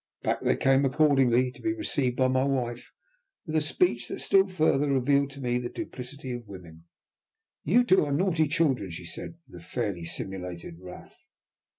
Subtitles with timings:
[0.23, 2.91] Back they came accordingly, to be received by my wife
[3.45, 6.85] with a speech that still further revealed to me the duplicity of women.
[7.63, 11.27] "You are two naughty children," she said, with fairly simulated wrath.